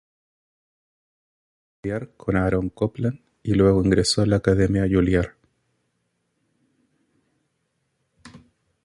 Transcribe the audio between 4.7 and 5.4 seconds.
Juilliard.